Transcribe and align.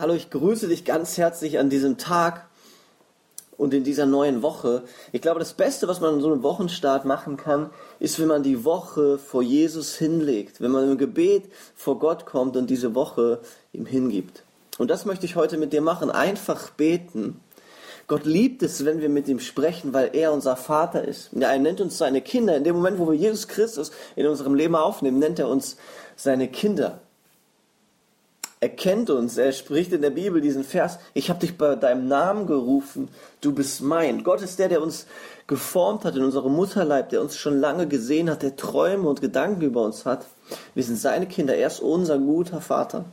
Hallo, 0.00 0.14
ich 0.14 0.30
grüße 0.30 0.66
dich 0.66 0.86
ganz 0.86 1.18
herzlich 1.18 1.58
an 1.58 1.68
diesem 1.68 1.98
Tag 1.98 2.48
und 3.58 3.74
in 3.74 3.84
dieser 3.84 4.06
neuen 4.06 4.40
Woche. 4.40 4.84
Ich 5.12 5.20
glaube, 5.20 5.40
das 5.40 5.52
Beste, 5.52 5.88
was 5.88 6.00
man 6.00 6.14
an 6.14 6.20
so 6.22 6.32
einem 6.32 6.42
Wochenstart 6.42 7.04
machen 7.04 7.36
kann, 7.36 7.68
ist, 7.98 8.18
wenn 8.18 8.28
man 8.28 8.42
die 8.42 8.64
Woche 8.64 9.18
vor 9.18 9.42
Jesus 9.42 9.94
hinlegt, 9.96 10.62
wenn 10.62 10.70
man 10.70 10.90
im 10.90 10.96
Gebet 10.96 11.52
vor 11.74 11.98
Gott 11.98 12.24
kommt 12.24 12.56
und 12.56 12.70
diese 12.70 12.94
Woche 12.94 13.42
ihm 13.74 13.84
hingibt. 13.84 14.42
Und 14.78 14.88
das 14.88 15.04
möchte 15.04 15.26
ich 15.26 15.36
heute 15.36 15.58
mit 15.58 15.74
dir 15.74 15.82
machen. 15.82 16.10
Einfach 16.10 16.70
beten. 16.70 17.38
Gott 18.06 18.24
liebt 18.24 18.62
es, 18.62 18.86
wenn 18.86 19.02
wir 19.02 19.10
mit 19.10 19.28
ihm 19.28 19.38
sprechen, 19.38 19.92
weil 19.92 20.12
er 20.14 20.32
unser 20.32 20.56
Vater 20.56 21.06
ist. 21.06 21.28
Ja, 21.32 21.52
er 21.52 21.58
nennt 21.58 21.82
uns 21.82 21.98
seine 21.98 22.22
Kinder. 22.22 22.56
In 22.56 22.64
dem 22.64 22.76
Moment, 22.76 22.98
wo 22.98 23.10
wir 23.10 23.18
Jesus 23.18 23.48
Christus 23.48 23.90
in 24.16 24.26
unserem 24.26 24.54
Leben 24.54 24.76
aufnehmen, 24.76 25.18
nennt 25.18 25.38
er 25.38 25.48
uns 25.48 25.76
seine 26.16 26.48
Kinder. 26.48 27.02
Er 28.62 28.68
kennt 28.68 29.08
uns, 29.08 29.38
er 29.38 29.52
spricht 29.52 29.90
in 29.92 30.02
der 30.02 30.10
Bibel 30.10 30.42
diesen 30.42 30.64
Vers, 30.64 30.98
ich 31.14 31.30
habe 31.30 31.40
dich 31.40 31.56
bei 31.56 31.76
deinem 31.76 32.08
Namen 32.08 32.46
gerufen, 32.46 33.08
du 33.40 33.54
bist 33.54 33.80
mein. 33.80 34.22
Gott 34.22 34.42
ist 34.42 34.58
der, 34.58 34.68
der 34.68 34.82
uns 34.82 35.06
geformt 35.46 36.04
hat 36.04 36.14
in 36.14 36.22
unserem 36.22 36.52
Mutterleib, 36.52 37.08
der 37.08 37.22
uns 37.22 37.36
schon 37.36 37.58
lange 37.58 37.88
gesehen 37.88 38.28
hat, 38.28 38.42
der 38.42 38.56
Träume 38.56 39.08
und 39.08 39.22
Gedanken 39.22 39.62
über 39.62 39.82
uns 39.82 40.04
hat. 40.04 40.26
Wir 40.74 40.84
sind 40.84 40.96
seine 40.96 41.26
Kinder, 41.26 41.56
er 41.56 41.68
ist 41.68 41.80
unser 41.80 42.18
guter 42.18 42.60
Vater. 42.60 43.06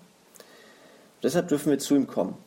Deshalb 1.24 1.48
dürfen 1.48 1.70
wir 1.70 1.80
zu 1.80 1.96
ihm 1.96 2.08
kommen. 2.08 2.38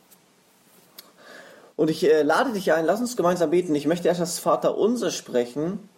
Und 1.75 1.89
ich 1.89 2.03
äh, 2.03 2.21
lade 2.21 2.53
dich 2.53 2.71
ein, 2.71 2.85
lass 2.85 3.01
uns 3.01 3.17
gemeinsam 3.17 3.49
beten. 3.49 3.73
Ich 3.73 3.87
möchte 3.87 4.07
erst 4.07 4.21
das 4.21 4.37
Vater 4.37 4.77
unser 4.77 5.09
sprechen 5.09 5.89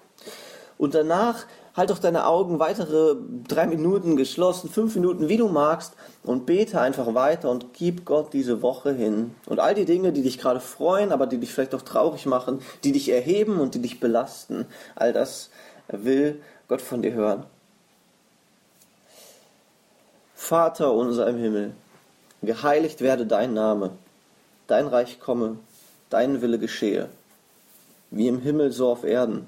und 0.77 0.95
danach 0.95 1.45
halt 1.75 1.89
doch 1.89 1.99
deine 1.99 2.27
Augen 2.27 2.59
weitere 2.59 3.15
drei 3.47 3.65
Minuten 3.65 4.15
geschlossen, 4.15 4.69
fünf 4.69 4.95
Minuten, 4.95 5.27
wie 5.29 5.37
du 5.37 5.47
magst, 5.47 5.93
und 6.23 6.45
bete 6.45 6.79
einfach 6.79 7.13
weiter 7.15 7.49
und 7.49 7.73
gib 7.73 8.05
Gott 8.05 8.33
diese 8.33 8.61
Woche 8.61 8.93
hin. 8.93 9.35
Und 9.47 9.59
all 9.59 9.73
die 9.73 9.85
Dinge, 9.85 10.13
die 10.13 10.21
dich 10.21 10.37
gerade 10.37 10.59
freuen, 10.59 11.11
aber 11.11 11.25
die 11.25 11.39
dich 11.39 11.53
vielleicht 11.53 11.75
auch 11.75 11.81
traurig 11.81 12.25
machen, 12.25 12.61
die 12.83 12.91
dich 12.91 13.09
erheben 13.09 13.59
und 13.59 13.75
die 13.75 13.81
dich 13.81 13.99
belasten, 13.99 14.65
all 14.95 15.13
das 15.13 15.49
will 15.87 16.41
Gott 16.67 16.81
von 16.81 17.01
dir 17.01 17.13
hören. 17.13 17.43
Vater 20.35 20.93
unser 20.93 21.27
im 21.27 21.37
Himmel, 21.37 21.73
geheiligt 22.41 23.01
werde 23.01 23.25
dein 23.25 23.53
Name, 23.53 23.91
dein 24.67 24.87
Reich 24.87 25.19
komme, 25.19 25.57
dein 26.09 26.41
Wille 26.41 26.59
geschehe, 26.59 27.09
wie 28.11 28.27
im 28.27 28.39
Himmel 28.39 28.71
so 28.71 28.91
auf 28.91 29.03
Erden. 29.03 29.47